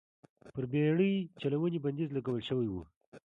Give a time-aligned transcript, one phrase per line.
[0.53, 2.75] پر بېړۍ چلونې بندیز لګول شوی و.